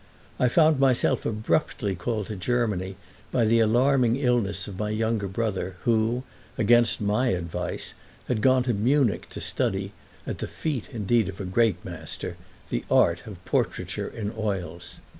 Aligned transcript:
I 0.39 0.47
found 0.47 0.79
myself 0.79 1.27
abruptly 1.27 1.93
called 1.93 2.25
to 2.25 2.35
Germany 2.35 2.95
by 3.31 3.45
the 3.45 3.59
alarming 3.59 4.15
illness 4.15 4.67
of 4.67 4.79
my 4.79 4.89
younger 4.89 5.27
brother, 5.27 5.75
who, 5.83 6.23
against 6.57 7.01
my 7.01 7.27
advice, 7.27 7.93
had 8.27 8.41
gone 8.41 8.63
to 8.63 8.73
Munich 8.73 9.29
to 9.29 9.39
study, 9.39 9.91
at 10.25 10.39
the 10.39 10.47
feet 10.47 10.89
indeed 10.91 11.29
of 11.29 11.39
a 11.39 11.45
great 11.45 11.85
master, 11.85 12.35
the 12.71 12.83
art 12.89 13.27
of 13.27 13.45
portraiture 13.45 14.07
in 14.07 14.33
oils. 14.35 15.01